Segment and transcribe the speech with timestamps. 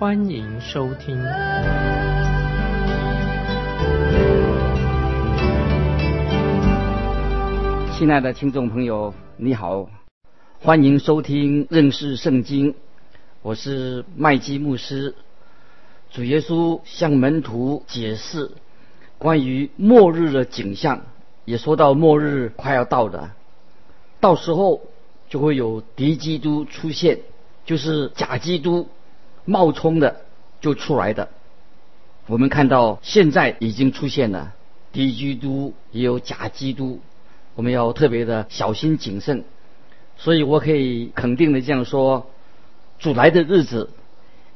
[0.00, 1.14] 欢迎收听。
[7.92, 9.90] 亲爱的听众朋友，你好，
[10.62, 12.74] 欢迎收听认识圣经，
[13.42, 15.14] 我是麦基牧师。
[16.10, 18.52] 主耶稣向门徒解释
[19.18, 21.02] 关于末日的景象。
[21.44, 23.34] 也说到末日快要到了，
[24.18, 24.80] 到时候
[25.28, 27.18] 就会有敌基督出现，
[27.66, 28.88] 就是假基督
[29.44, 30.22] 冒充的
[30.60, 31.28] 就出来的。
[32.26, 34.54] 我们看到现在已经出现了
[34.92, 37.00] 低基督，也有假基督，
[37.54, 39.44] 我们要特别的小心谨慎。
[40.16, 42.30] 所以我可以肯定的这样说，
[42.98, 43.90] 主来的日子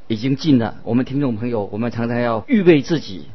[0.06, 0.76] 已经近了。
[0.84, 3.26] 我们听众朋友，我们常常要预备自己。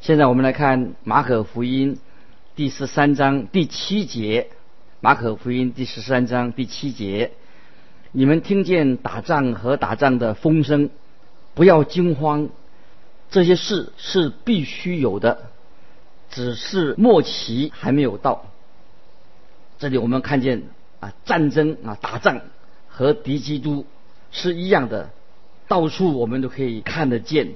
[0.00, 1.98] 现在我们来看马可福音。
[2.56, 4.48] 第十三章第七节，
[5.00, 7.30] 马可福音第十三章第七节，
[8.12, 10.90] 你们听见打仗和打仗的风声，
[11.54, 12.48] 不要惊慌，
[13.30, 15.50] 这些事是必须有的，
[16.28, 18.46] 只是末期还没有到。
[19.78, 20.64] 这里我们看见
[20.98, 22.40] 啊，战争啊，打仗
[22.88, 23.86] 和敌基督
[24.32, 25.10] 是一样的，
[25.68, 27.52] 到处我们都可以看得见，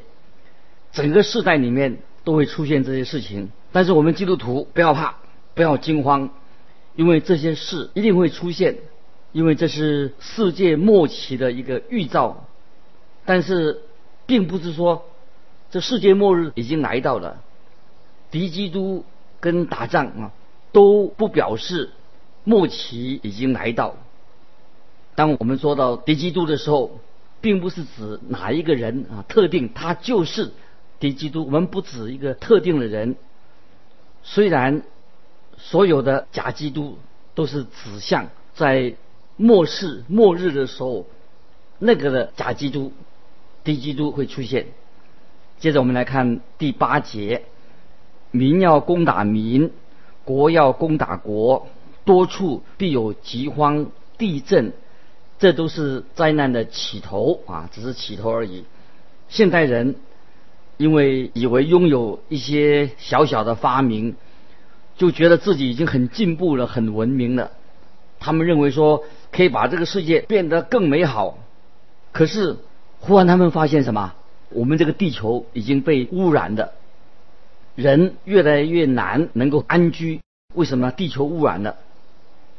[0.92, 3.50] 整个世代里面都会出现这些事情。
[3.72, 5.16] 但是我们基督徒不要怕，
[5.54, 6.30] 不要惊慌，
[6.94, 8.76] 因为这些事一定会出现，
[9.34, 12.46] 因为这是世界末期的一个预兆。
[13.26, 13.80] 但是，
[14.26, 15.06] 并不是说
[15.70, 17.42] 这世界末日已经来到了，
[18.30, 19.04] 敌基督
[19.40, 20.32] 跟打仗啊
[20.72, 21.90] 都不表示
[22.44, 23.96] 末期已经来到。
[25.16, 27.00] 当我们说到敌基督的时候，
[27.40, 30.52] 并不是指哪一个人啊特定，他就是
[31.00, 31.44] 敌基督。
[31.44, 33.16] 我们不指一个特定的人。
[34.22, 34.82] 虽然
[35.56, 36.98] 所有的假基督
[37.34, 38.94] 都是指向在
[39.36, 41.06] 末世末日的时候，
[41.78, 42.92] 那个的假基督、
[43.62, 44.66] 敌基督会出现。
[45.58, 47.42] 接着我们来看第八节：
[48.30, 49.70] 民要攻打民，
[50.24, 51.66] 国要攻打国，
[52.04, 53.86] 多处必有饥荒、
[54.18, 54.72] 地震，
[55.38, 58.64] 这都是灾难的起头啊，只是起头而已。
[59.28, 59.96] 现代人。
[60.76, 64.16] 因为以为拥有一些小小的发明，
[64.96, 67.52] 就觉得自己已经很进步了、很文明了。
[68.18, 71.38] 他们认为说可以把这个世界变得更美好。
[72.12, 72.56] 可是
[73.00, 74.14] 忽然他们发现什么？
[74.50, 76.74] 我们这个地球已经被污染的，
[77.74, 80.20] 人越来越难能够安居。
[80.54, 80.92] 为什么？
[80.92, 81.76] 地球污染了。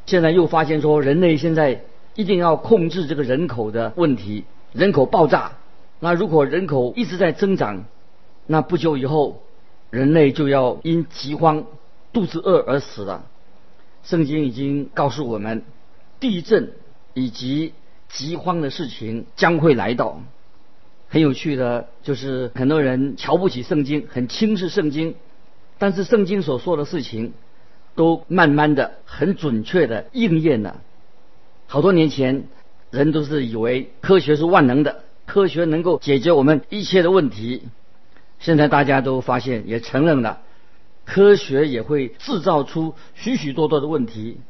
[0.04, 1.80] 现在又发现说，人类现在
[2.14, 4.44] 一定要控制这个人口的问题，
[4.74, 5.52] 人口爆炸。
[5.98, 7.86] 那如果人口一直在增长，
[8.46, 9.42] 那不久以后，
[9.88, 11.64] 人类就要因饥荒、
[12.12, 13.24] 肚子饿而死了。
[14.04, 15.62] 圣经已经告诉我们，
[16.20, 16.72] 地震
[17.14, 17.72] 以及
[18.08, 20.20] 饥荒的事情将会来到。
[21.08, 25.14] 很有趣的，就是很多人瞧不起圣经，很轻视圣经，
[25.78, 27.32] 但是圣经所说的事情，
[27.94, 30.80] 都慢慢的、很准确的应验了。
[31.68, 32.48] 好多年前，
[32.90, 37.62] 人都是以为科学是万能的，科学能够解决我们一切的问题。
[38.40, 40.40] 现在大家都发现，也承认了，
[41.04, 44.40] 科学也会制造出许许多多的问题，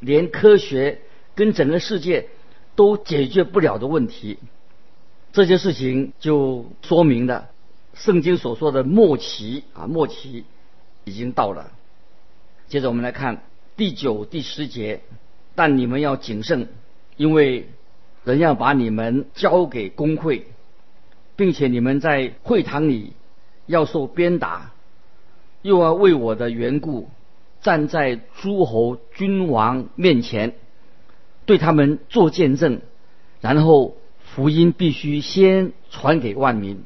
[0.00, 1.00] 连科学
[1.34, 2.28] 跟整个世界
[2.74, 4.38] 都解决不了的问题。
[5.32, 7.50] 这些事情就说明了
[7.94, 10.44] 圣经所说的末期啊，末期
[11.04, 11.72] 已经到了。
[12.68, 13.42] 接着我们来看
[13.76, 15.00] 第九、第十节，
[15.54, 16.68] 但你们要谨慎，
[17.16, 17.68] 因为
[18.24, 20.46] 人要把你们交给工会。
[21.38, 23.12] 并且你们在会堂里
[23.66, 24.72] 要受鞭打，
[25.60, 27.10] 又要为我的缘故
[27.62, 30.54] 站在诸侯君王面前，
[31.44, 32.80] 对他们做见证，
[33.40, 36.84] 然后福音必须先传给万民。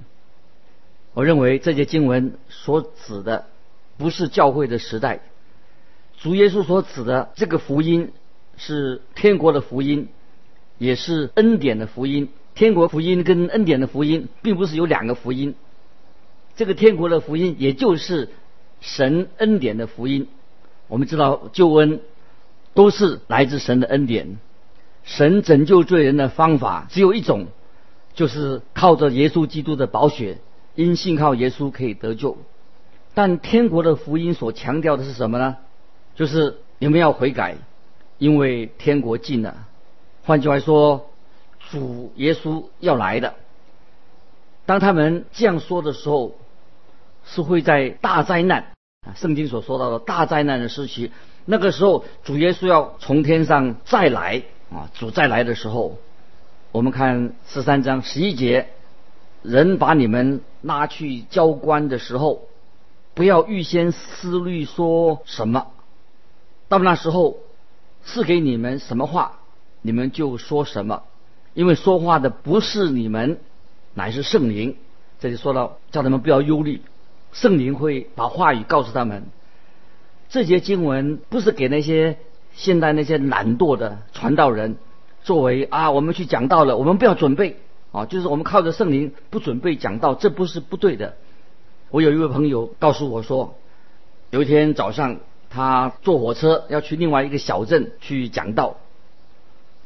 [1.13, 3.47] 我认为这些经文所指的
[3.99, 5.21] 不是教会的时代，
[6.19, 8.13] 主耶稣所指的这个福音
[8.57, 10.09] 是天国的福音，
[10.79, 12.29] 也是恩典的福音。
[12.55, 15.55] 天国福音跟恩典的福音，并不是有两个福音。
[16.57, 18.29] 这个天国的福音，也就是
[18.81, 20.29] 神恩典的福音。
[20.91, 22.03] 我们知道救恩
[22.75, 24.39] 都是来自神的恩典。
[25.03, 27.47] 神拯救罪人的方法只有一种，
[28.13, 30.39] 就是靠着耶稣基督的宝血
[30.75, 32.37] 因信靠耶稣可以得救。
[33.15, 35.57] 但天国的福音所强调的是什么呢？
[36.15, 37.57] 就是你们要悔改，
[38.19, 39.67] 因为天国近了。
[40.25, 41.11] 换句话说，
[41.71, 43.35] 主耶稣要来的。
[44.67, 46.37] 当他们这样说的时候，
[47.25, 48.73] 是会在大灾难
[49.06, 51.11] 啊，圣经所说到的大灾难的时期，
[51.47, 55.97] 那个时候主耶稣要从天上再来啊，主再来的时候，
[56.70, 58.69] 我们看十三章十一节，
[59.43, 62.43] 人把你们拉去交官的时候，
[63.14, 65.69] 不要预先思虑说什么，
[66.69, 67.38] 到那时候
[68.05, 69.38] 是给你们什么话，
[69.81, 71.05] 你们就说什么，
[71.55, 73.41] 因为说话的不是你们，
[73.94, 74.76] 乃是圣灵。
[75.20, 76.82] 这就说到叫他们不要忧虑。
[77.32, 79.25] 圣灵会把话语告诉他们。
[80.29, 82.19] 这节经文不是给那些
[82.55, 84.77] 现代那些懒惰的传道人
[85.23, 87.56] 作为啊，我们去讲道了，我们不要准备
[87.93, 91.17] 啊，就是我们靠着圣灵不准备讲道，这不是不对的。
[91.91, 93.55] 我有一位朋友告诉我说，
[94.31, 95.19] 有一天早上
[95.50, 98.76] 他坐火车要去另外一个小镇去讲道，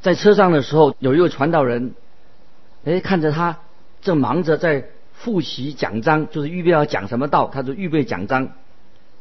[0.02, 1.94] 在车上的时候，有一位传道人，
[2.84, 3.58] 哎，看着他
[4.02, 4.88] 正忙着在。
[5.24, 8.50] 复习讲章就是预备要讲什么道，他就预备讲章。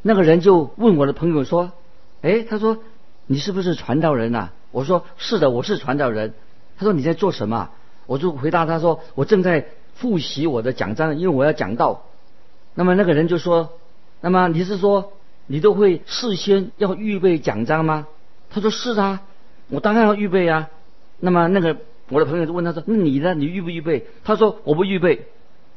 [0.02, 1.72] 那个人就问我的朋友说
[2.20, 2.76] ：“哎，他说
[3.26, 6.34] 你是不是传道人呐？”我说：“是的，我是传道人。”
[6.76, 7.70] 他说：“你在做什么？”
[8.04, 12.04] 我就回答他说：“我正在复习我的讲章，因为我要讲道。”
[12.76, 13.70] 那么那个人就说
[14.20, 15.14] ：“那么你是说
[15.46, 18.06] 你都会事先要预备讲章吗？”
[18.52, 19.22] 他说：“是啊，
[19.70, 20.68] 我当然要预备啊。”
[21.18, 21.78] 那么那个
[22.10, 23.32] 我的朋友就问他说：“那你呢？
[23.32, 25.28] 你预不预备？”他说：“我不预备。”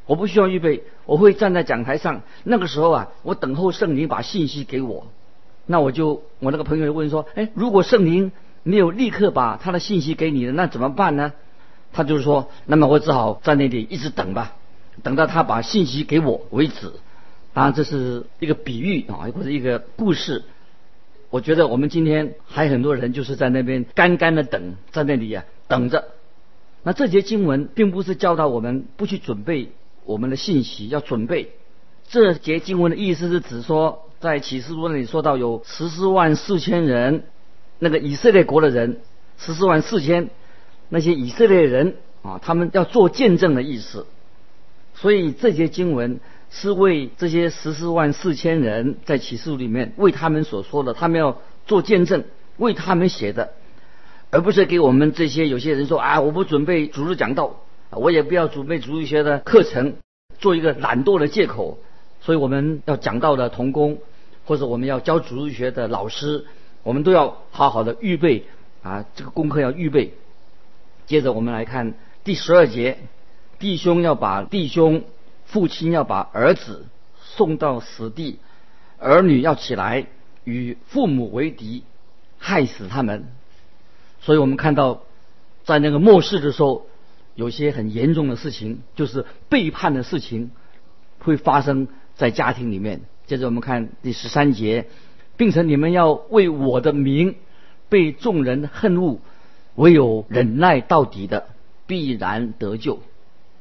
[0.07, 2.21] 我不需要预备，我会站在讲台上。
[2.43, 5.05] 那个时候啊，我等候圣灵把信息给我。
[5.65, 8.31] 那我就我那个朋友问说：“哎，如果圣灵
[8.63, 11.33] 没有立刻把他的信息给你的，那怎么办呢？”
[11.93, 14.55] 他就是说：“那么我只好在那里一直等吧，
[15.03, 16.93] 等到他把信息给我为止。”
[17.53, 20.43] 当然这是一个比喻啊，或者一个故事。
[21.29, 26.05] 我觉得我们今天还很多人就是在那边干干的等，在那里啊等着。
[26.83, 29.69] 那这节经文并不是教导我们不去准备。
[30.07, 31.51] 我们的信息要准备。
[32.07, 37.25] 这节经文的意思是指说，在启示录那里说到有十四万四千人，
[37.77, 39.01] 那个以色列国的人，
[39.37, 40.29] 十四万四千
[40.87, 44.07] 那些以色列人啊，他们要做见证的意思。
[44.95, 52.23] 所以这节经文是为这些十四万四千人在启示录里面为他们所说的，他们要做见证，
[52.55, 53.51] 为他们写的，
[54.31, 57.57] 而不是给我们这些有些人说啊，我不准备主日讲道。
[57.91, 59.95] 我也不要准备主义学的课程，
[60.39, 61.79] 做一个懒惰的借口。
[62.19, 63.99] 所以我们要讲到的童工，
[64.45, 66.45] 或者我们要教主义学的老师，
[66.83, 68.43] 我们都要好好的预备
[68.83, 70.13] 啊，这个功课要预备。
[71.05, 71.93] 接着我们来看
[72.25, 72.97] 第十二节，
[73.57, 75.03] 弟兄要把弟兄，
[75.45, 76.85] 父亲要把儿子
[77.21, 78.39] 送到死地，
[78.99, 80.07] 儿女要起来
[80.43, 81.83] 与父母为敌，
[82.37, 83.27] 害死他们。
[84.19, 85.03] 所以我们看到，
[85.63, 86.85] 在那个末世的时候。
[87.37, 90.49] 有些很严重的事情，就是背叛的事情，
[91.19, 93.01] 会发生在家庭里面。
[93.27, 94.87] 接着我们看第十三节，
[95.37, 97.35] 并且你们要为我的名
[97.89, 99.19] 被众人恨恶，
[99.75, 101.49] 唯有忍耐到底的
[101.85, 103.01] 必然得救。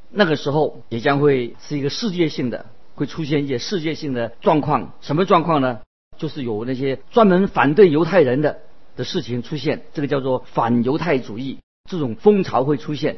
[0.09, 2.65] 那个时候也将会是一个世界性的，
[2.95, 4.93] 会出现一些世界性的状况。
[5.01, 5.81] 什么状况呢？
[6.17, 8.57] 就是有那些专门反对犹太人的
[8.95, 13.17] 的事情出现，这个叫做反犹太主义，这种风潮会出现。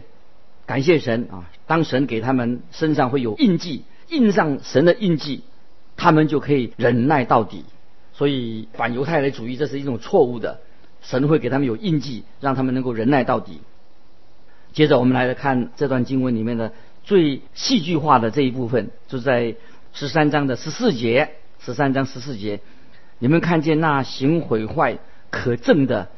[0.69, 1.49] 感谢神啊！
[1.65, 5.41] 当神给他们身上会有印记，印上神的印记，
[5.97, 7.65] 他们就可以忍耐到底。
[8.13, 10.59] 所以反犹太人主义这是一种错误的。
[11.01, 13.61] 神会给他们有印记，让他们能够忍耐到底。
[14.71, 16.71] 接着我们来看这段经文里面的
[17.03, 19.55] 最戏剧化的这一部分，就在
[19.93, 21.31] 十三章的十四节。
[21.59, 22.59] 十三章十四节，
[23.17, 24.99] 你们看见那行毁坏
[25.31, 26.09] 可憎的，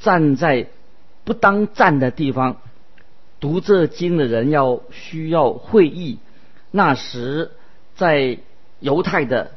[0.00, 0.68] 站在
[1.24, 2.56] 不当站的地方。
[3.44, 6.18] 读这经的人要需要会意，
[6.70, 7.50] 那时
[7.94, 8.38] 在
[8.80, 9.50] 犹太的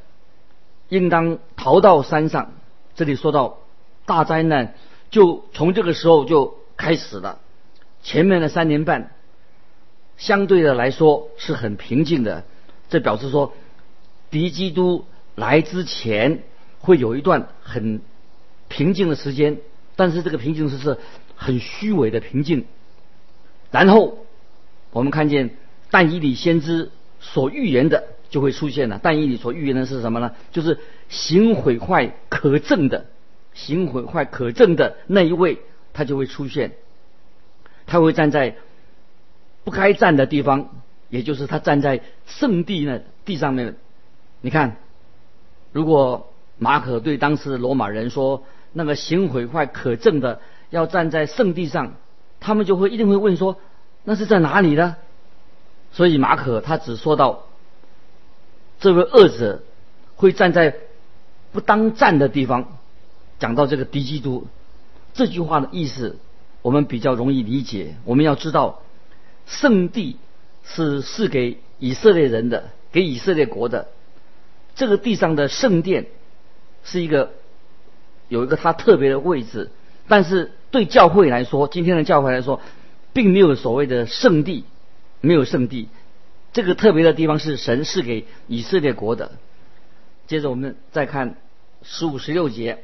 [0.90, 2.52] 应当逃到山上。
[2.96, 3.60] 这里说到
[4.06, 4.76] 大灾难，
[5.10, 7.40] 就从这个时候就开始了。
[8.04, 9.16] 前面的三年半
[10.18, 12.44] 相对的来说是很平静的，
[12.90, 13.54] 这表示说
[14.30, 16.44] 敌基督来之前
[16.80, 18.02] 会有一段很
[18.68, 19.60] 平静的时间，
[19.96, 20.98] 但是这个平静是是
[21.38, 22.66] 很虚伪的平静。
[23.72, 24.26] 然后
[24.92, 25.52] 我们看见
[25.92, 29.00] 但以理先知所预言的就会出现了。
[29.02, 30.34] 但以理所预言的是什么呢？
[30.52, 33.06] 就是行毁坏可憎的，
[33.54, 35.60] 行毁坏可憎的那一位，
[35.94, 36.74] 他就会出现。
[37.86, 38.56] 他会站在
[39.64, 40.70] 不该站的地方，
[41.10, 43.76] 也就是他站在圣地那地上面。
[44.42, 44.78] 你看，
[45.72, 48.44] 如果马可对当时的罗马人说，
[48.74, 51.96] 那个行毁坏可证的要站在圣地上，
[52.40, 53.58] 他们就会一定会问说，
[54.04, 54.96] 那是在哪里呢？
[55.92, 57.44] 所以马可他只说到，
[58.80, 59.64] 这位恶者
[60.16, 60.76] 会站在
[61.52, 62.78] 不当站的地方。
[63.40, 64.48] 讲到这个敌基督
[65.14, 66.18] 这句话的意思，
[66.62, 67.96] 我们比较容易理解。
[68.04, 68.82] 我们要知道，
[69.46, 70.18] 圣地
[70.64, 73.88] 是是给以色列人的，给以色列国的。
[74.76, 76.08] 这个地上的圣殿
[76.84, 77.32] 是一个
[78.28, 79.72] 有一个它特别的位置，
[80.08, 82.62] 但是对教会来说，今天的教会来说，
[83.14, 84.66] 并没有所谓的圣地，
[85.22, 85.90] 没有圣地。
[86.54, 89.32] 这个特别的地方是神是给以色列国的。
[90.28, 91.36] 接着我们再看
[91.84, 92.84] 十五、十六节。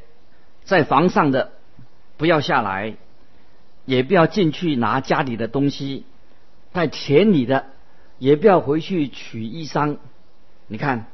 [0.63, 1.52] 在房上的
[2.16, 2.96] 不要下来，
[3.84, 6.04] 也不要进去拿家里的东西；
[6.72, 7.66] 在田里的
[8.18, 9.98] 也不要回去取衣裳。
[10.68, 11.08] 你看，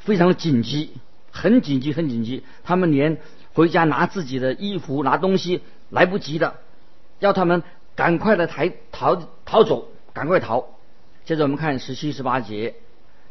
[0.00, 0.90] 非常紧急，
[1.30, 2.42] 很紧急，很紧急。
[2.64, 3.16] 他们连
[3.54, 6.54] 回家拿自己的衣服、拿东西来不及的，
[7.20, 7.62] 要他们
[7.94, 10.66] 赶快的抬逃逃走，赶快逃。
[11.26, 12.74] 接着我们看十七、十八节，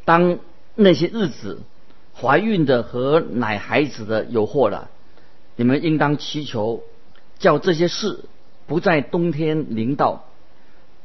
[0.06, 0.38] 当
[0.75, 1.63] 那些日子，
[2.15, 4.89] 怀孕的和奶孩子的有祸了。
[5.56, 6.84] 你们应当祈求，
[7.39, 8.25] 叫这些事
[8.68, 10.24] 不在冬天临到。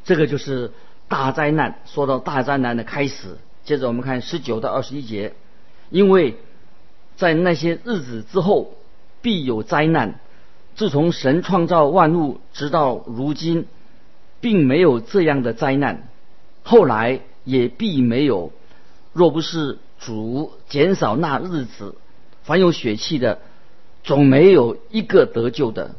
[0.04, 0.72] 这个就是
[1.08, 1.80] 大灾难。
[1.86, 5.32] 说到大灾难的开始，接着我们看十九到二十一节，
[5.88, 6.36] 因为
[7.16, 8.74] 在那些日子之后
[9.22, 10.20] 必有灾难。
[10.76, 13.66] 自从神创造万物直到如今，
[14.40, 16.08] 并没有这样的灾难，
[16.62, 18.52] 后来也必没有。
[19.12, 21.96] 若不是主减少那日子，
[22.44, 23.40] 凡有血气的。
[24.04, 25.96] 总没有一个得救的，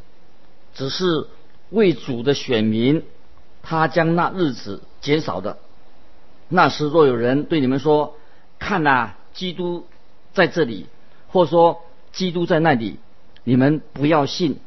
[0.72, 1.26] 只是
[1.68, 3.02] 为主的选民，
[3.62, 5.58] 他将那日子减少的。
[6.48, 8.16] 那时若有人对你们说
[8.58, 9.84] ：“看呐，基督
[10.32, 10.86] 在这里，
[11.26, 12.98] 或说基督在那里”，
[13.44, 14.58] 你们不要信。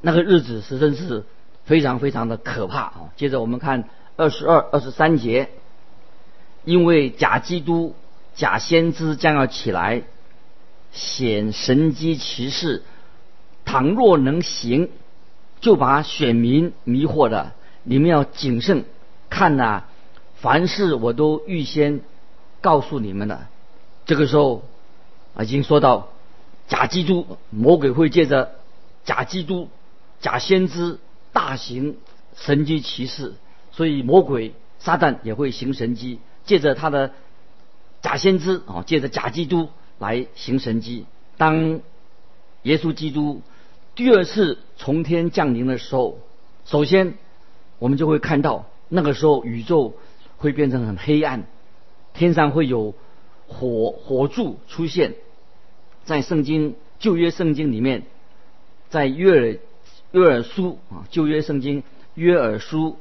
[0.00, 1.24] 那个日子实在是
[1.64, 2.94] 非常非常的可怕啊！
[3.16, 5.50] 接着我们看二十二、二十三节，
[6.64, 7.94] 因为假基督、
[8.34, 10.02] 假先知将要起来。
[10.90, 12.82] 显神机骑士，
[13.66, 14.88] 倘若能行，
[15.60, 17.52] 就把选民迷惑了。
[17.82, 18.86] 你们要谨慎
[19.28, 19.84] 看呐，
[20.36, 22.00] 凡事我都预先
[22.62, 23.48] 告诉你们了。
[24.06, 24.64] 这个时候
[25.38, 26.08] 已经说到
[26.68, 28.52] 假基督，魔鬼会借着
[29.04, 29.68] 假基督、
[30.20, 30.98] 假先知
[31.32, 31.96] 大行
[32.34, 33.34] 神机骑士，
[33.72, 37.12] 所以魔鬼撒旦也会行神机，借着他的
[38.02, 39.68] 假先知啊，借着假基督。
[40.00, 41.06] 来行神迹。
[41.38, 41.80] 当
[42.62, 43.42] 耶稣基督
[43.96, 46.20] 第二次从天降临的时候，
[46.64, 47.14] 首先
[47.80, 49.96] 我们就会看到，那个时候宇宙
[50.36, 51.48] 会变成很黑暗，
[52.14, 52.94] 天上会有
[53.48, 55.16] 火火柱出现。
[56.04, 58.04] 在圣经旧约圣经里面，
[58.90, 59.58] 在约尔
[60.12, 61.82] 约尔书啊旧约圣经
[62.14, 62.96] 约尔书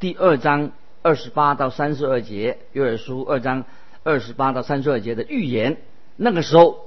[0.00, 3.64] 第二章二十八到三十二节，约尔书二章
[4.02, 5.76] 二十八到三十二节的预言。
[6.16, 6.86] 那个时候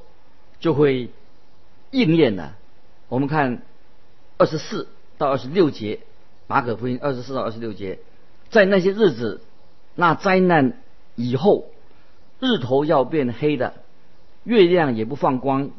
[0.60, 1.10] 就会
[1.92, 2.58] 应验了。
[3.08, 3.62] 我们看
[4.38, 6.02] 二十四到二十六节，
[6.48, 8.00] 马可福音二十四到二十六节，
[8.50, 9.42] 在那些日子，
[9.96, 10.78] 那灾难
[11.16, 11.68] 以后，
[12.40, 13.76] 日头要变黑的，
[14.44, 15.72] 月亮也不放光，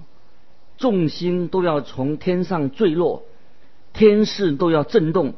[0.78, 3.22] 众星都要从天上坠落，
[3.94, 5.32] 天势都要震动。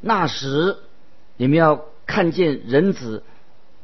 [0.00, 0.76] 那时
[1.36, 3.24] 你们要看见人子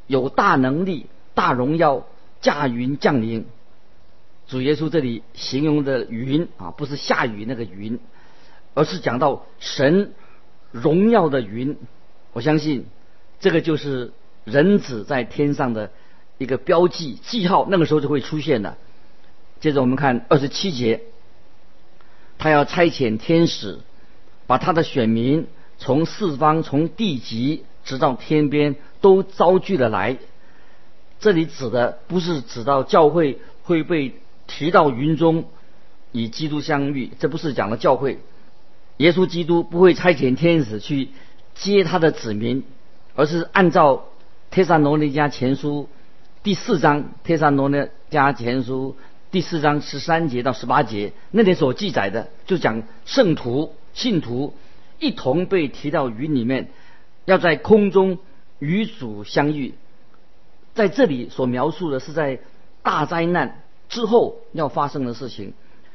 [0.07, 2.07] 有大能力、大荣耀
[2.41, 3.47] 驾云降临。
[4.47, 7.99] 主耶稣这里形容的云啊，不是下雨那个云，
[8.75, 10.13] 而是讲到神
[10.73, 11.77] 荣耀的云。
[12.33, 12.87] 我相信
[13.39, 14.13] 这个就是
[14.45, 15.91] 人子在天上的
[16.37, 18.77] 一个标记记号，那个时候就会出现的。
[19.61, 21.03] 接着我们看二十七节，
[22.39, 23.79] 他要差遣天使，
[24.51, 25.47] 把他的选民
[25.79, 30.19] 从四方、从地极直到天边都招聚了来。
[31.21, 34.15] 这里指的不是指到教会会被。
[34.53, 35.45] 提到云中
[36.11, 38.19] 与基督相遇，这不是讲了教会。
[38.97, 41.11] 耶稣基督不会差遣天使去
[41.55, 42.65] 接他的子民，
[43.15, 43.95] 而是按照
[44.51, 45.89] 《帖撒罗尼迦前书》
[46.43, 47.77] 第四章《帖撒罗尼
[48.11, 48.97] 迦前书》
[49.31, 54.55] 第四章十三节到十八节那里所记载的，就讲圣徒信徒
[54.99, 56.71] 一同被提到云里面，
[57.27, 58.19] 要在空中
[58.59, 59.75] 与主相遇。
[60.75, 62.41] 在这里所描述的是在
[62.83, 63.61] 大灾难。
[63.91, 65.53] 之后要发生的事情，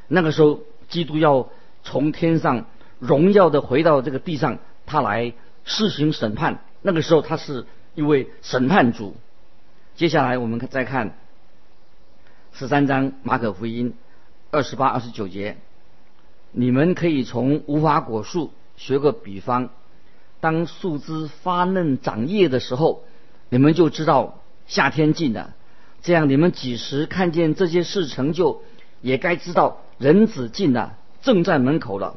[0.08, 0.60] 那个时候
[0.90, 1.50] 基督要
[1.82, 2.66] 从天上
[3.00, 5.34] 荣耀的回到这个地上，他来
[5.64, 6.60] 施行审判。
[6.84, 9.16] 那个时候他是一位审判主。
[9.96, 11.18] 接下来我们再看
[12.54, 13.96] 十三章马可福音
[14.52, 15.58] 二十八、二十九节，
[16.58, 19.72] 你们可以从无花果树学个比方，
[20.40, 23.04] 当树枝发嫩长叶的时候，
[23.50, 25.54] 你们就知道夏天近了。
[26.02, 28.62] 这样，你们几时看见这些事成就，
[29.02, 32.16] 也该知道人子近了，正在门口了。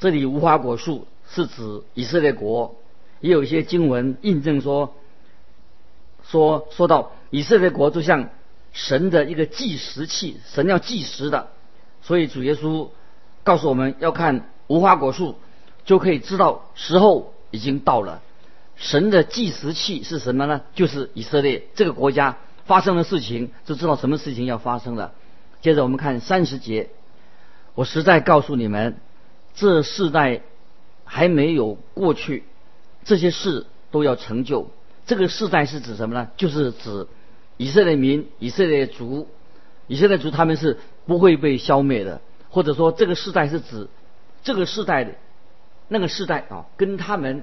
[0.00, 2.74] 这里无花果树是指以色列国，
[3.20, 4.94] 也有一些经文印证说，
[6.24, 8.30] 说说到以色列国就像
[8.72, 11.50] 神的一个计时器，神要计时的，
[12.02, 12.88] 所以主耶稣
[13.44, 15.36] 告诉我们要看无花果树，
[15.84, 18.20] 就可以知道时候已经到了。
[18.74, 20.62] 神的计时器是什么呢？
[20.74, 22.38] 就是以色列这个国家。
[22.66, 25.12] 发生的事情就知道什么事情要发生了。
[25.60, 26.88] 接着我们看三十节，
[27.74, 28.96] 我实在告诉你们，
[29.54, 30.40] 这世代
[31.04, 32.44] 还没有过去，
[33.04, 34.70] 这些事都要成就。
[35.04, 36.30] 这个世代是指什么呢？
[36.38, 37.06] 就是指
[37.58, 39.28] 以色列民、以色列族、
[39.86, 42.22] 以色列族他们是不会被消灭的，
[42.54, 43.88] 或者说这个世代是指
[44.44, 45.16] 这个世代的
[45.88, 47.42] 那个世代啊，跟他们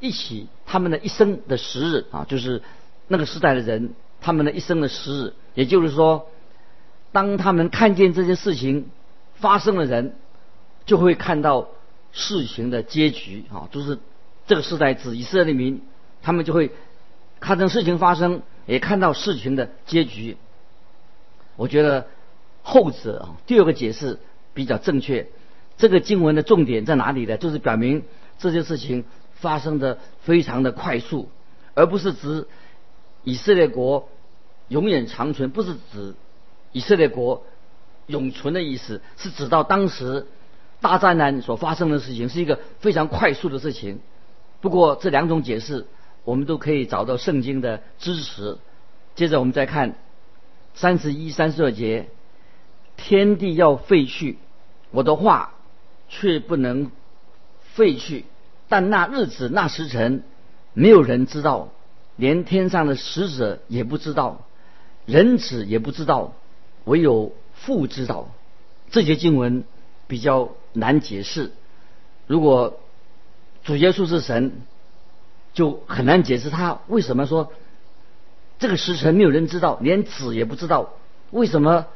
[0.00, 2.60] 一起他们的一生的时日啊，就是
[3.08, 3.94] 那个时代的人。
[4.22, 6.28] 他们的一生的时日，也就是说，
[7.10, 8.90] 当他们看见这些事情
[9.36, 10.14] 发生的人，
[10.84, 11.68] 就会看到
[12.12, 13.98] 事情的结局啊，就是
[14.46, 15.80] 这个时代指以色列民，
[16.20, 16.70] 他们就会
[17.40, 20.36] 看到事情发生，也看到事情的结局。
[21.56, 22.06] 我觉得
[22.62, 24.18] 后者啊，第二个解释
[24.60, 25.26] 比较正确。
[25.78, 27.38] 这个经文的重点在哪里呢？
[27.38, 28.02] 就是表明
[28.38, 31.30] 这些事情发生的非常的快速，
[31.72, 32.46] 而不是指。
[33.22, 34.08] 以色列国
[34.68, 36.14] 永远长存，不是指
[36.72, 37.44] 以色列国
[38.06, 40.26] 永存的意思，是指到当时
[40.80, 44.00] 大灾难所发生的事情是一个非常快速的事情。
[44.62, 45.86] 不过这两种解释
[46.24, 48.58] 我们都可以找到圣经的支持。
[49.14, 49.96] 接着我们再看
[50.74, 52.08] 三十一、三十二节：
[52.96, 54.38] 天地要废去，
[54.90, 55.54] 我的话
[56.08, 56.90] 却不能
[57.74, 58.24] 废去；
[58.68, 60.22] 但那日子、那时辰，
[60.72, 61.68] 没有人知道。
[62.16, 64.44] 连天上的使者也不知道，
[65.06, 66.34] 人子也不知道，
[66.84, 68.28] 唯有父知道。
[68.90, 69.64] 这节经文
[70.06, 71.50] 比较难解释。
[72.26, 72.78] 如果
[73.64, 74.52] 主耶稣是神，
[75.54, 77.52] 就很难解释他为什么说
[78.58, 80.90] 这个时辰没有人知道，连子也不知道。
[81.30, 81.86] 为什么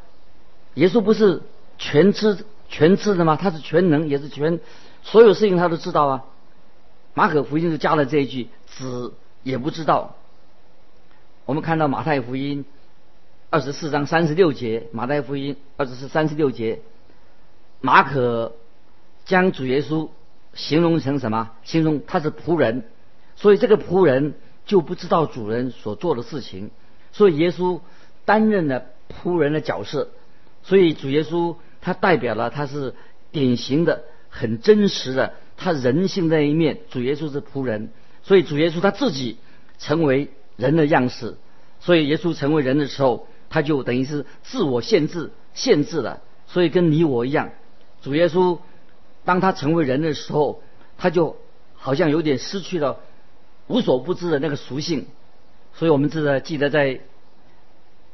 [0.72, 1.42] 耶稣不是
[1.76, 3.36] 全知全知的吗？
[3.36, 4.58] 他是全能，也是全
[5.02, 6.24] 所有事情他都知道啊。
[7.14, 9.12] 马可福音就加了这一句子。
[9.44, 10.16] 也不知道。
[11.44, 12.64] 我们看到马太福音
[13.50, 16.80] 二十四章三十六节，马太福音二十四三十六节，
[17.82, 18.54] 马可
[19.26, 20.08] 将主耶稣
[20.54, 21.50] 形容成什么？
[21.62, 22.84] 形容他是仆人，
[23.36, 24.32] 所以这个仆人
[24.64, 26.70] 就不知道主人所做的事情，
[27.12, 27.80] 所以耶稣
[28.24, 28.86] 担任了
[29.22, 30.08] 仆人的角色，
[30.62, 32.94] 所以主耶稣他代表了他是
[33.30, 36.78] 典型的、很真实的他人性那一面。
[36.90, 37.90] 主耶稣是仆人。
[38.22, 39.36] 所以主耶稣他自己
[39.78, 41.36] 成为人的样式，
[41.78, 46.22] 所以耶稣成为人的时候，他就等于是自我限制、限制了。
[46.46, 47.50] 所以跟你我一样，
[48.00, 48.58] 主耶稣
[49.26, 50.62] 当他成为人的时候，
[50.96, 51.36] 他就
[51.74, 53.00] 好像有点失去了
[53.66, 55.06] 无所不知的那个属性。
[55.74, 57.00] 所以我们记得记得在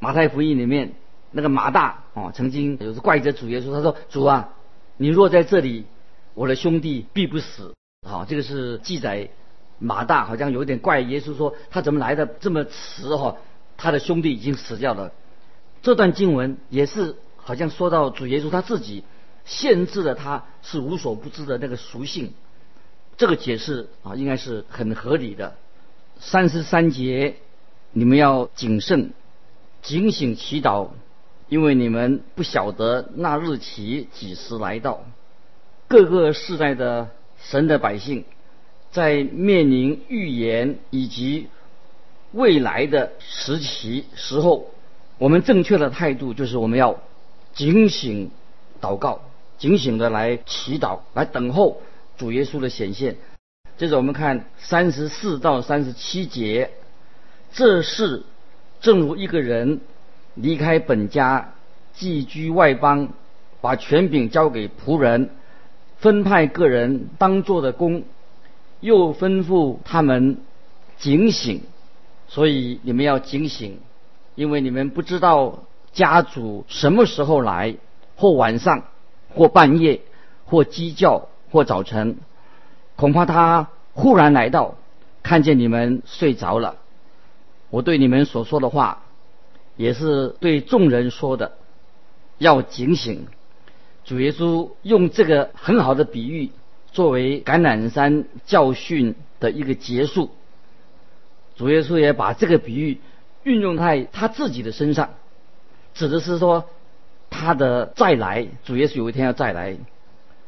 [0.01, 0.95] 马太福音里面，
[1.31, 4.51] 那个马大啊，曾经有时怪责主耶稣，他说：“主啊，
[4.97, 5.85] 你若在这里，
[6.35, 7.75] 我的兄弟必不死。”
[8.09, 9.31] 好，这个是记载。
[9.83, 13.38] 马大好像有点怪耶稣，说他怎么来的这么迟哈？
[13.79, 15.11] 他的兄弟已经死掉了。
[15.81, 19.05] 这段经文也是好像说到主耶稣他自己
[19.47, 22.35] 限制了他是无所不知的那个属性。
[23.16, 25.57] 这个解释啊，应该是很合理的。
[26.19, 27.37] 三十三节，
[27.93, 29.14] 你们要谨慎、
[29.81, 30.88] 警醒祈祷，
[31.51, 35.05] 因为你们不晓得那日期几时来到。
[35.87, 37.11] 各个世代的
[37.43, 38.25] 神的百姓。
[38.93, 41.47] 在面临预言以及
[42.33, 44.69] 未来的时期时候，
[45.17, 46.99] 我们正确的态度就是我们要
[47.53, 48.33] 警醒
[48.81, 49.21] 祷告，
[49.59, 51.81] 警醒的来祈祷，来等候
[52.19, 53.17] 主耶稣的显现。
[53.79, 56.73] 接着我们看三十四到三十七节，
[57.53, 58.25] 这是
[58.81, 59.81] 正如一个人
[60.35, 61.53] 离开本家，
[61.93, 63.09] 寄居外邦，
[63.61, 65.31] 把权柄交给仆人，
[65.99, 68.05] 分派个人当做的工。
[68.81, 70.38] 又吩咐他们
[70.97, 71.61] 警醒，
[72.29, 73.79] 所以你们要警醒，
[74.35, 75.59] 因为你们不知道
[75.93, 77.75] 家主什么时候来，
[78.16, 78.85] 或晚上，
[79.35, 80.01] 或半夜，
[80.47, 82.16] 或鸡叫，或早晨，
[82.97, 84.77] 恐怕他忽然来到，
[85.23, 86.77] 看见你们睡着了，
[87.69, 89.03] 我对你们所说的话，
[89.81, 91.53] 也是对众人说的，
[92.37, 93.29] 要警醒。
[94.05, 96.51] 主耶稣用这个很好的比喻，
[96.93, 100.33] 作为橄榄山教训的一个结束。
[101.57, 103.01] 主耶稣也把这个比喻
[103.43, 105.14] 运用在他自己的身上，
[105.95, 106.66] 指的是说
[107.31, 108.49] 他的再来。
[108.64, 109.79] 主耶稣有一天要再来，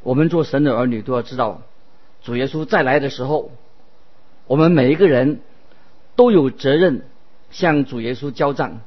[0.03, 1.63] 我们做神的儿女都要知道，
[2.23, 3.51] 主耶稣再来的时候，
[4.47, 5.41] 我们每一个人
[6.17, 7.07] 都有责任
[7.51, 8.83] 向主耶稣交账。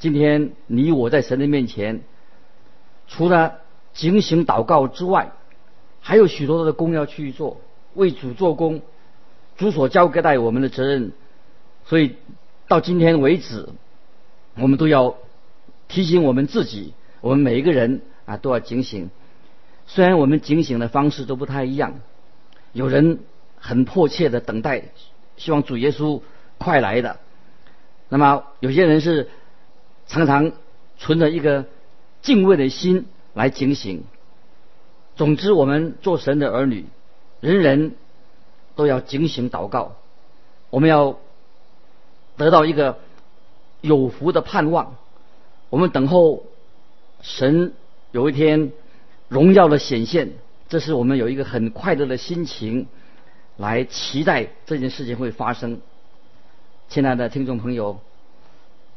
[0.00, 2.00] 今天你我在神的面前，
[3.06, 3.58] 除了
[3.92, 5.32] 警醒祷告之外，
[6.00, 7.60] 还有许多的工要去做，
[7.94, 8.80] 为主做工。
[9.58, 11.12] 主所交给我们的责任，
[11.84, 12.16] 所以
[12.66, 13.68] 到今天为止，
[14.56, 15.16] 我们都要
[15.86, 19.10] 提醒我们自己，我们每一个人啊都要警醒。
[19.86, 22.00] 虽然我们警醒的方式都不太一样，
[22.72, 23.18] 有人
[23.56, 24.84] 很迫切的等待，
[25.36, 26.22] 希望主耶稣
[26.56, 27.18] 快来的。
[28.08, 29.28] 那么有些人是
[30.10, 30.52] 常常
[30.98, 31.64] 存着一个
[32.20, 33.06] 敬畏的心。
[33.32, 34.02] 来警醒。
[35.14, 36.86] 总之，我们做神的儿女，
[37.38, 37.94] 人人
[38.74, 39.94] 都要警醒祷告。
[40.68, 41.16] 我们要
[42.36, 42.98] 得到一个
[43.80, 44.96] 有福的盼望。
[45.68, 46.42] 我们等候
[47.22, 47.72] 神
[48.10, 48.72] 有一天
[49.28, 50.32] 荣耀的显现，
[50.68, 52.88] 这是我们有一个很快乐的心情
[53.56, 55.80] 来期待这件事情会发生。
[56.88, 58.00] 亲爱的听众朋友，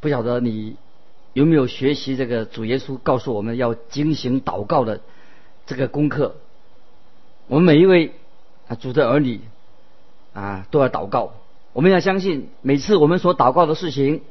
[0.00, 0.74] 不晓得你。
[1.34, 5.00] 有没有学习这个主耶稣告诉我们要精行祷告的
[5.66, 6.36] 这个功课？
[7.48, 8.12] 我们每一位
[8.68, 9.40] 啊主的儿女
[10.32, 11.34] 啊都要祷告。
[11.72, 14.22] 我们要相信，每次我们所祷告的事情，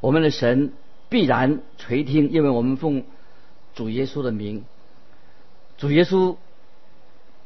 [0.00, 0.72] 我们的神
[1.08, 3.04] 必然垂听，因为我们奉
[3.76, 4.64] 主耶稣的名。
[5.78, 6.34] 主耶稣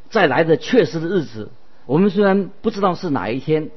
[0.08, 1.50] 再来的确实的日子，
[1.84, 3.70] 我们虽然不知道是哪一天，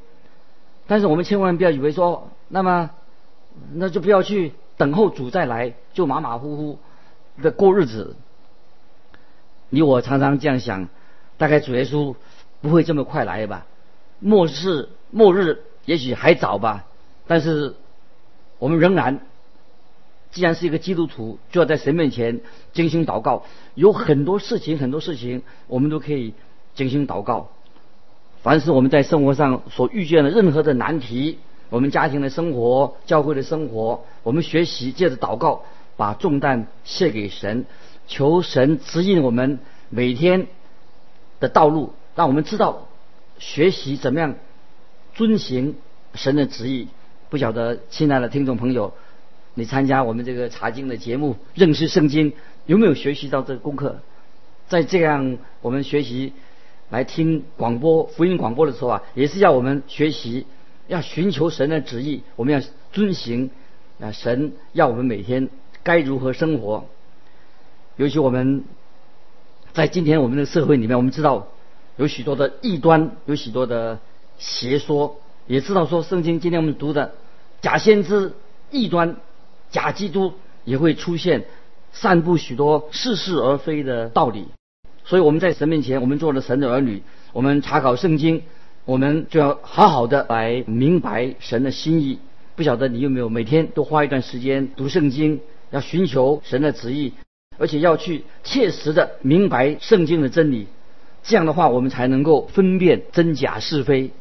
[0.87, 2.91] 但是我们千万不要以为说，那么
[3.73, 4.53] 那就不要去。
[4.81, 6.79] 等候主再来，就马马虎虎
[7.43, 8.15] 的过日子。
[9.69, 10.89] 你我常常这样想，
[11.37, 12.15] 大概主耶稣
[12.61, 13.67] 不会这么快来吧？
[14.19, 16.85] 末世末日也许还早吧。
[17.27, 17.75] 但是
[18.57, 19.19] 我们仍然，
[20.31, 22.41] 既然是一个基督徒，就要在神面前
[22.73, 23.45] 精心祷告。
[23.75, 26.33] 有很多事情，很多事情，我们都可以
[26.73, 27.51] 精心祷告。
[28.41, 31.37] 凡是我们在生活上所遇见的任何的难题。
[31.71, 35.63] 我们家庭的生活、教会的生活，我们学习，借着祷告，
[35.95, 37.65] 把重担卸给神，
[38.07, 39.57] 求神指引我们
[39.89, 40.47] 每天
[41.39, 42.89] 的道路，让我们知道
[43.39, 44.35] 学习怎么样
[45.13, 45.75] 遵行
[46.13, 46.89] 神的旨意。
[47.29, 48.93] 不晓得亲爱的听众朋友，
[49.53, 52.33] 你参加我们这个查经的节目，认识圣经，
[52.65, 54.01] 有没有学习到这个功课？
[54.67, 56.33] 在这样我们学习
[56.89, 60.45] 来听广播福音广播的时候啊，也是要我们学习。
[60.91, 62.59] 要寻求神的旨意，我们要
[62.91, 63.49] 遵行
[64.01, 64.11] 啊！
[64.11, 65.47] 神要我们每天
[65.83, 66.85] 该如何生活？
[67.95, 68.65] 尤其我们
[69.71, 71.47] 在今天我们的社会里面，我们知道
[71.95, 73.99] 有许多的异端，有许多的
[74.37, 77.13] 邪说，也知道说圣经今天我们读的
[77.61, 78.33] 假先知、
[78.69, 79.15] 异端、
[79.69, 80.33] 假基督
[80.65, 81.45] 也会出现，
[81.93, 84.47] 散布许多似是而非的道理。
[85.05, 87.01] 所以我们在神面前，我们做了神的儿女，
[87.31, 88.43] 我们查考圣经。
[88.85, 92.19] 我们就要好好的来明白神的心意。
[92.55, 95.39] 不晓得你有没有每天都花一段时间读圣经，
[95.69, 97.13] 要寻求神的旨意，
[97.57, 100.67] 而且要去切实的明白圣经的真理。
[101.23, 104.11] 这样的话，我们才能够分辨真假是非。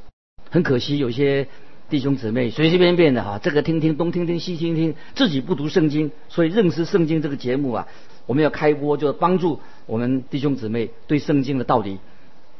[0.51, 1.49] 很可惜，有些
[1.89, 6.11] 弟兄姊妹随随便便的哈，这个听听，东听听，西听听，自己不读圣经。
[6.29, 7.89] 所以，认识圣经这个节目啊，
[8.27, 11.99] 我们要开播，就帮助我们弟兄姊妹对圣经的道理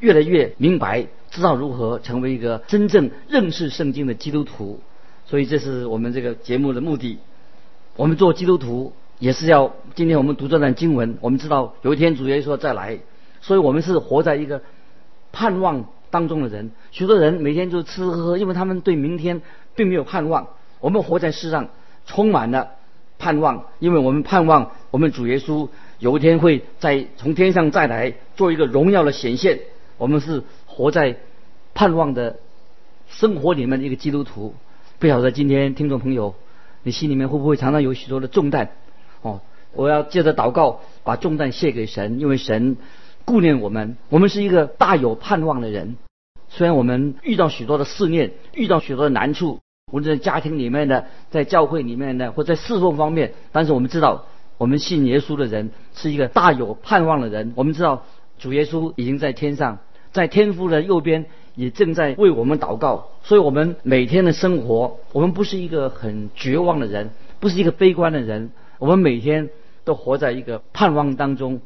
[0.01, 1.07] 越来越明白。
[1.31, 4.81] 知道如何成为一个真正认识圣经的基督徒，
[5.25, 7.19] 所以这是我们这个节目的目的。
[7.95, 12.99] 我们做基督徒也是要，今天我们读这段经文，我们知道有一天主耶稣再来，
[13.39, 14.61] 所以我们是活在一个
[15.31, 16.71] 盼望当中的人。
[16.91, 19.41] 许多人每天就吃吃喝喝，因为他们对明天
[19.73, 20.47] 并没有盼望。
[20.81, 21.69] 我们活在世上
[22.05, 22.71] 充满了
[23.19, 29.59] 盼望，因为我们盼望我们主耶稣有一天会在从天上再来，做一个荣耀的显现。
[30.01, 30.43] 我们是。
[30.73, 31.17] 活在
[31.73, 32.37] 盼望的
[33.09, 34.55] 生活里面的一个基督徒，
[34.99, 36.33] 不晓得今天听众朋友，
[36.81, 38.69] 你心里面会不会常常有许多的重担？
[39.21, 39.41] 哦，
[39.73, 42.77] 我要借着祷告把重担卸给神，因为神
[43.25, 45.97] 顾念我们，我们是一个大有盼望的人。
[46.47, 49.59] 虽然我们遇到许多的试炼，遇到许多的难处，
[49.91, 54.25] 无论在家庭里面的，在教会里面的，或在侍奉方面，但是我们知道，
[54.57, 57.51] 我们信耶稣的人是一个大有盼望的人。
[57.57, 58.05] 我们知道
[58.39, 59.79] 主耶稣已经在天上。
[60.11, 63.09] 在天父的右边也正在为我们祷告。
[63.23, 69.49] 所以，我们每天的生活，我们不是一个很绝望的人，不是一个悲观的人，我们每天
[69.83, 71.61] 都活在一个盼望当中。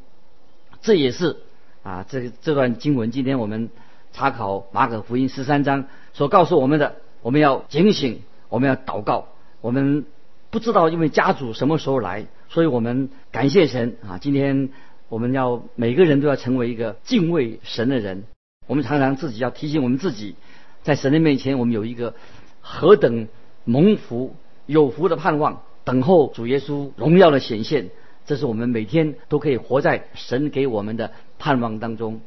[0.81, 1.37] 这也是
[1.81, 3.69] 啊，这这段经文，今天我们
[4.11, 9.29] 查考马可福音十三章所告诉我们的，我们要警醒，我们要祷告，
[9.61, 10.05] 我们
[10.51, 14.17] 不知道因为家主什么时候来，所以我们感谢神啊！
[14.19, 14.69] 今天
[15.09, 18.25] 我们要每个人都要成为一个敬畏神的人。
[18.67, 20.35] 我们常常自己要提醒我们自己，
[20.83, 22.15] 在神的面前，我们有一个
[22.61, 23.27] 何等
[23.63, 27.89] 蒙福有福的盼望，等候主耶稣荣耀的显现。
[28.25, 32.21] 这是我们每天都可以活在神给我们的盼望当中，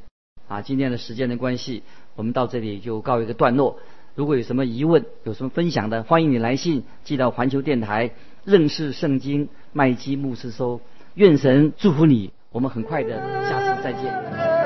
[0.46, 1.83] 啊，今天的时间的关系，
[2.14, 3.81] 我们到这里就告一个段落。
[4.14, 8.12] 如果有什么疑问，有什么分享的，欢迎你来信寄到环球电台
[8.44, 10.81] 认识圣经麦基牧师收。
[11.14, 13.16] 愿神祝福你，我们很快的
[13.48, 14.58] 下次再见。